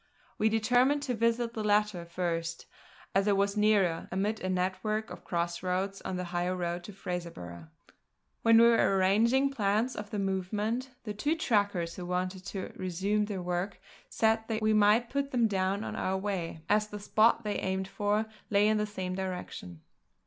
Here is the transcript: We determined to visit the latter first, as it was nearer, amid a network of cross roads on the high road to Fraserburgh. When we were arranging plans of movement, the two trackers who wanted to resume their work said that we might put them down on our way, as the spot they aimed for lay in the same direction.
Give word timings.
We 0.39 0.49
determined 0.49 1.03
to 1.03 1.13
visit 1.13 1.53
the 1.53 1.63
latter 1.63 2.05
first, 2.05 2.65
as 3.13 3.27
it 3.27 3.37
was 3.37 3.55
nearer, 3.55 4.07
amid 4.11 4.39
a 4.39 4.49
network 4.49 5.11
of 5.11 5.23
cross 5.23 5.61
roads 5.61 6.01
on 6.01 6.15
the 6.17 6.23
high 6.33 6.49
road 6.49 6.83
to 6.85 6.91
Fraserburgh. 6.91 7.67
When 8.41 8.57
we 8.57 8.63
were 8.65 8.97
arranging 8.97 9.51
plans 9.51 9.95
of 9.95 10.11
movement, 10.11 10.89
the 11.03 11.13
two 11.13 11.35
trackers 11.35 11.97
who 11.97 12.07
wanted 12.07 12.43
to 12.47 12.73
resume 12.75 13.25
their 13.25 13.43
work 13.43 13.79
said 14.09 14.43
that 14.47 14.63
we 14.63 14.73
might 14.73 15.11
put 15.11 15.29
them 15.29 15.47
down 15.47 15.83
on 15.83 15.95
our 15.95 16.17
way, 16.17 16.63
as 16.67 16.87
the 16.87 16.99
spot 16.99 17.43
they 17.43 17.57
aimed 17.59 17.87
for 17.87 18.25
lay 18.49 18.67
in 18.67 18.77
the 18.77 18.87
same 18.87 19.13
direction. 19.13 19.81